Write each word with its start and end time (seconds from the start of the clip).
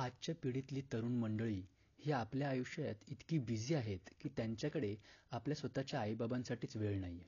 आजच्या 0.00 0.34
पिढीतली 0.34 0.82
तरुण 0.92 1.12
मंडळी 1.12 1.62
ही 1.98 2.12
आपल्या 2.12 2.48
आयुष्यात 2.48 2.94
इतकी 3.08 3.38
बिझी 3.38 3.74
आहेत 3.74 3.98
की 4.20 4.28
त्यांच्याकडे 4.28 4.96
आपल्या 5.30 5.56
स्वतःच्या 5.56 6.00
आईबाबांसाठीच 6.00 6.76
वेळ 6.76 7.00
नाहीये. 7.00 7.24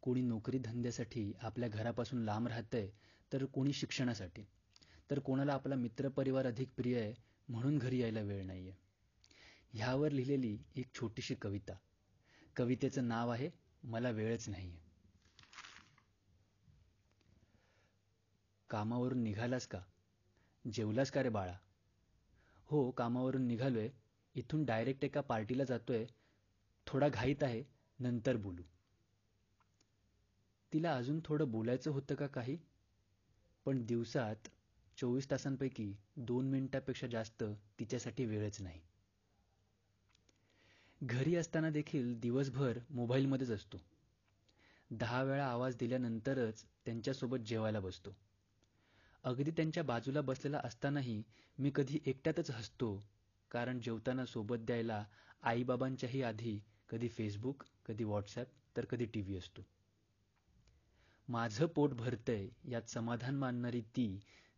कोणी 0.00 0.22
नोकरी 0.22 0.58
धंद्यासाठी 0.58 1.32
आपल्या 1.42 1.68
घरापासून 1.68 2.18
लांब 2.18 2.48
राहतंय 2.48 2.90
तर 3.32 3.44
कोणी 3.44 3.72
शिक्षणासाठी. 3.72 4.44
तर 5.10 5.18
कोणाला 5.18 5.52
आपला 5.52 5.74
मित्रपरिवार 5.74 6.46
अधिक 6.46 6.68
प्रिय 6.76 7.00
आहे 7.00 7.14
म्हणून 7.48 7.78
घरी 7.78 7.98
यायला 7.98 8.20
वेळ 8.20 8.46
नाहीये. 8.46 8.72
ह्यावर 9.72 10.10
लिहिलेली 10.10 10.58
एक 10.76 10.86
छोटीशी 10.94 11.34
कविता. 11.34 11.72
कवितेचं 12.56 13.08
नाव 13.08 13.30
आहे 13.30 13.50
मला 13.82 14.10
वेळच 14.10 14.48
नाहीये. 14.48 14.78
कामावरून 18.70 19.22
निघालास 19.22 19.66
का? 19.66 19.80
जेवलास 20.64 21.10
का 21.10 21.22
रे 21.22 21.28
बाळा? 21.28 21.54
हो 22.70 22.90
कामावरून 22.90 23.42
निघालोय. 23.42 23.88
इथून 24.34 24.64
डायरेक्ट 24.64 25.04
एका 25.04 25.20
पार्टीला 25.20 25.64
जातोय. 25.64 26.06
थोडा 26.86 27.08
घाईत 27.08 27.42
आहे 27.42 27.64
नंतर 27.98 28.36
बोलू. 28.36 28.62
तिला 30.72 30.96
अजून 30.96 31.20
थोडं 31.24 31.50
बोलायचं 31.50 31.90
होतं 31.90 32.14
का 32.14 32.26
काही? 32.26 32.58
पण 33.64 33.86
दिवसात 33.86 34.48
चोवीस 34.98 35.30
तासांपैकी 35.30 35.96
दोन 36.16 36.48
मिनिटापेक्षा 36.48 37.06
जास्त 37.06 37.44
तिच्यासाठी 37.78 38.26
वेळच 38.26 38.60
नाही. 38.60 38.80
घरी 41.02 41.36
असताना 41.36 41.70
देखील 41.70 42.20
दिवसभर 42.20 42.78
मोबाईलमध्येच 42.90 43.50
असतो. 43.50 43.76
दहा 44.90 45.22
वेळा 45.22 45.46
आवाज 45.46 45.76
दिल्यानंतरच 45.76 46.64
त्यांच्यासोबत 46.84 47.38
जेवायला 47.38 47.80
बसतो. 47.80 48.16
अगदी 49.24 49.50
त्यांच्या 49.50 49.82
बाजूला 49.82 50.20
बसलेला 50.20 50.60
असतानाही 50.64 51.22
मी 51.58 51.70
कधी 51.74 51.98
एकट्यातच 52.06 52.50
हसतो 52.50 52.96
कारण 53.50 53.80
जेवताना 53.80 54.24
सोबत 54.26 54.58
द्यायला 54.58 55.04
आईबाबांच्याही 55.42 56.22
आधी 56.22 56.58
कधी 56.88 57.08
फेसबुक 57.08 57.64
कधी 57.86 58.04
व्हॉट्सॲप 58.04 58.46
तर 58.76 58.84
कधी 58.84 59.04
टी 59.04 59.20
व्ही 59.20 59.36
असतो. 59.36 59.62
माझं 61.28 61.66
पोट 61.66 61.94
भरतंय 61.94 62.48
यात 62.64 62.88
समाधान 62.90 63.36
मानणारी 63.36 63.80
ती 63.96 64.08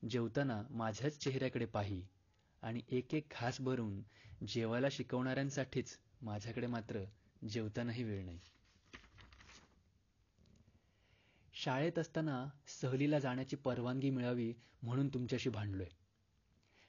जेवताना 0.02 0.62
माझ्याच 0.70 1.18
चेहऱ्याकडे 1.18 1.64
पाही 1.66 2.02
आणि 2.62 2.82
एक 2.88 3.14
एक 3.14 3.32
घास 3.40 3.60
भरून 3.60 4.02
जेवायला 4.46 4.88
शिकवणाऱ्यांसाठीच 4.90 5.98
माझ्याकडे 6.22 6.66
मात्र 6.66 7.04
जेवतानाही 7.48 8.04
वेळ 8.04 8.24
नाही. 8.24 8.40
शाळेत 11.64 11.98
असताना 11.98 12.48
सहलीला 12.66 13.18
जाण्याची 13.18 13.56
परवानगी 13.56 14.10
मिळावी 14.10 14.52
म्हणून 14.82 15.08
तुमच्याशी 15.08 15.50
भांडलोय. 15.50 15.86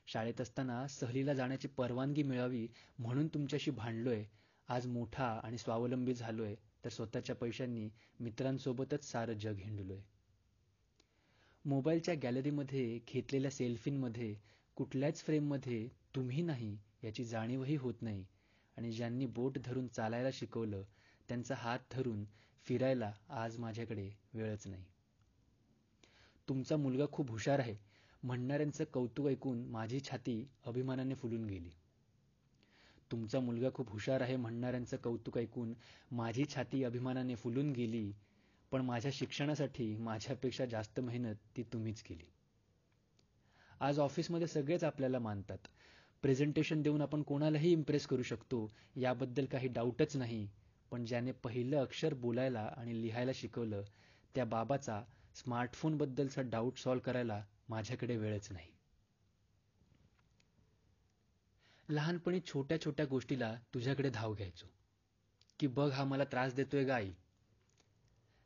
शाळेत 0.07 0.41
असताना 0.41 0.87
सहलीला 0.87 1.33
जाण्याची 1.33 1.67
परवानगी 1.67 2.23
मिळावी 2.23 2.67
म्हणून 2.99 3.27
तुमच्याशी 3.27 3.71
भांडलोय. 3.71 4.23
आज 4.69 4.87
मोठा 4.87 5.27
आणि 5.43 5.57
स्वावलंबी 5.57 6.13
झालोय 6.13 6.55
तर 6.85 6.89
स्वतःच्या 6.89 7.35
पैशांनी 7.35 7.89
मित्रांसोबतच 8.19 9.03
सारं 9.03 9.33
जग 9.33 9.59
हिंडलोय. 9.59 10.01
मोबाईलच्या 11.65 12.15
गॅलरीमध्ये 12.23 12.99
घेतलेल्या 13.13 13.51
सेल्फींमध्ये 13.51 14.35
कुठल्याच 14.75 15.23
फ्रेममध्ये 15.23 15.87
तुम्ही 16.15 16.41
नाही 16.41 16.77
याची 17.03 17.23
जाणीवही 17.23 17.75
होत 17.75 18.01
नाही 18.01 18.25
आणि 18.77 18.91
ज्यांनी 18.91 19.25
बोट 19.25 19.57
धरून 19.65 19.87
चालायला 19.87 20.29
शिकवलं 20.33 20.83
त्यांचा 21.29 21.55
हात 21.55 21.79
धरून 21.91 22.25
फिरायला 22.65 23.13
आज 23.29 23.57
माझ्याकडे 23.57 24.09
वेळच 24.33 24.67
नाही. 24.67 24.83
तुमचा 26.49 26.77
मुलगा 26.77 27.05
खूप 27.11 27.31
हुशार 27.31 27.59
आहे 27.59 27.75
म्हणणाऱ्यांचं 28.23 28.83
कौतुक 28.83 29.27
ऐकून 29.27 29.65
माझी 29.65 29.99
छाती 29.99 30.47
अभिमानाने 30.65 31.15
फुलून 31.15 31.45
गेली. 31.45 31.69
तुमचा 33.11 33.39
मुलगा 33.39 33.69
खूप 33.73 33.91
हुशार 33.91 34.21
आहे 34.21 34.35
म्हणणाऱ्यांचं 34.35 34.97
कौतुक 34.97 35.37
ऐकून 35.37 35.73
माझी 36.11 36.45
छाती 36.55 36.83
अभिमानाने 36.83 37.35
फुलून 37.35 37.71
गेली 37.71 38.11
पण 38.71 38.81
माझ्या 38.81 39.11
शिक्षणासाठी 39.13 39.95
माझ्यापेक्षा 39.95 40.65
जास्त 40.65 40.99
मेहनत 40.99 41.35
ती 41.57 41.63
तुम्हीच 41.63 42.01
केली. 42.01 42.25
आज 43.79 43.99
ऑफिसमध्ये 43.99 44.47
सगळेच 44.47 44.83
आपल्याला 44.83 45.19
मानतात. 45.19 45.57
प्रेझेंटेशन 46.21 46.81
देऊन 46.81 47.01
आपण 47.01 47.23
कोणालाही 47.23 47.71
इम्प्रेस 47.71 48.07
करू 48.07 48.23
शकतो 48.23 48.71
याबद्दल 48.95 49.45
काही 49.45 49.67
डाऊटच 49.67 50.15
नाही 50.17 50.47
पण 50.93 51.05
ज्याने 51.05 51.31
पहिलं 51.31 51.81
अक्षर 51.81 52.13
बोलायला 52.13 52.61
आणि 52.77 53.01
लिहायला 53.01 53.31
शिकवलं 53.35 53.83
त्या 54.35 54.45
बाबाचा 54.45 55.01
स्मार्टफोनबद्दलचा 55.35 56.41
डाऊट 56.41 56.77
सॉल्व्ह 56.77 57.05
करायला 57.05 57.41
माझ्याकडे 57.69 58.17
वेळच 58.17 58.51
नाही. 58.51 58.71
लहानपणी 61.89 62.39
छोट्या 62.39 62.81
छोट्या 62.81 63.05
गोष्टीला 63.05 63.53
तुझ्याकडे 63.73 64.09
धाव 64.09 64.33
घ्यायचो. 64.33 64.67
की 65.59 65.67
बघ 65.67 65.91
हा 65.91 66.03
मला 66.03 66.23
त्रास 66.23 66.53
देतोय 66.53 66.83
गाई 66.83 67.11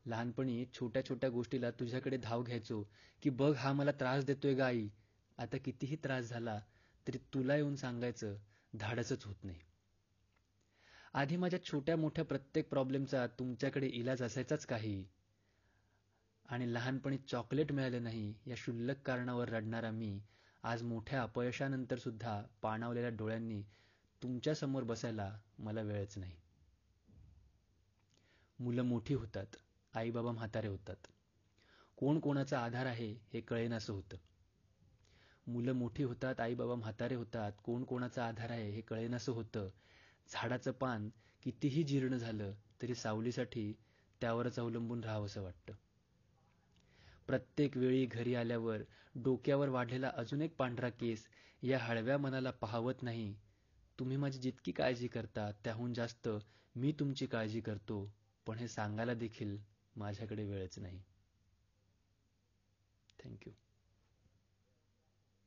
लहानपणी 0.05 0.65
छोट्या 0.73 1.05
छोट्या 1.05 1.29
गोष्टीला 1.29 1.71
तुझ्याकडे 1.71 2.17
धाव 2.17 2.43
घ्यायचो 2.43 2.83
की 3.21 3.29
बघ 3.29 3.55
हा 3.55 3.73
मला 3.73 3.91
त्रास 3.91 4.25
देतोय 4.25 4.53
गाई 4.53 4.89
आता 5.37 5.57
कितीही 5.57 5.95
त्रास 5.95 6.29
झाला 6.29 6.59
तरी 7.07 7.17
तुला 7.33 7.55
येऊन 7.55 7.75
सांगायचं 7.75 8.37
धाडसच 8.73 9.25
होत 9.25 9.43
नाही. 9.43 9.66
आधी 11.17 11.35
माझ्या 11.35 11.63
छोट्या 11.63 11.97
मोठ्या 11.97 12.25
प्रत्येक 12.25 12.69
प्रॉब्लेमचा 12.69 13.27
तुमच्याकडे 13.27 13.87
इलाज 13.87 14.23
असायचाच 14.23 14.65
काही. 14.65 15.05
आणि 16.49 16.73
लहानपणी 16.73 17.17
चॉकलेट 17.17 17.71
मिळाले 17.71 17.99
नाही 17.99 18.33
या 18.47 18.55
क्षुल्लक 18.55 18.97
कारणावर 19.05 19.49
रडणारा 19.49 19.91
मी 19.91 20.21
आज 20.63 20.83
मोठ्या 20.83 21.23
अपयशानंतर 21.23 21.97
सुद्धा 21.97 22.43
पाणावलेल्या 22.61 23.09
डोळ्यांनी 23.09 23.61
तुमच्यासमोर 24.23 24.83
बसायला 24.83 25.39
मला 25.59 25.81
वेळच 25.81 26.17
नाही. 26.17 26.35
मुलं 28.59 28.81
मोठी 28.81 29.13
होतात 29.13 29.45
आई 29.93 30.11
बाबा 30.11 30.31
म्हातारे 30.31 30.67
होतात. 30.67 31.07
कोण 31.97 32.19
कोणाचा 32.19 32.59
आधार 32.59 32.85
आहे 32.85 33.15
हे 33.33 33.41
कळेनासं 33.41 33.93
होतं. 33.93 34.17
मुलं 35.47 35.71
मोठी 35.71 36.03
होतात 36.03 36.39
आई 36.39 36.53
बाबा 36.53 36.75
म्हातारे 36.75 37.15
होतात 37.15 37.51
कोण 37.63 37.83
कोणाचा 37.83 38.27
आधार 38.27 38.49
आहे 38.49 38.69
हे 38.69 38.81
कळेनासं 38.81 39.31
होतं. 39.31 39.69
झाडाचं 40.33 40.71
पान 40.71 41.09
कितीही 41.43 41.83
जीर्ण 41.83 42.17
झालं 42.17 42.53
तरी 42.81 42.95
सावलीसाठी 42.95 43.73
त्यावरच 44.21 44.59
अवलंबून 44.59 45.03
राहावंसं 45.03 45.41
वाटतं. 45.41 45.73
प्रत्येक 47.27 47.77
वेळी 47.77 48.05
घरी 48.05 48.35
आल्यावर 48.35 48.81
डोक्यावर 49.15 49.69
वाढलेला 49.69 50.11
अजून 50.15 50.41
एक 50.41 50.55
पांढरा 50.55 50.89
केस 50.89 51.27
या 51.63 51.79
हळव्या 51.79 52.17
मनाला 52.17 52.51
पाहवत 52.51 53.03
नाही. 53.03 53.35
तुम्ही 53.99 54.17
माझी 54.17 54.39
जितकी 54.39 54.71
काळजी 54.71 55.07
करता 55.07 55.51
त्याहून 55.51 55.93
जास्त 55.93 56.29
मी 56.75 56.91
तुमची 56.91 57.25
काळजी 57.25 57.61
करतो 57.61 58.13
पण 58.45 58.57
हे 58.57 58.67
सांगायला 58.67 59.13
देखील 59.13 59.57
माझ्याकडे 59.95 60.43
वेळच 60.43 60.79
नाही. 60.79 61.01
थँक्यू 63.23 63.53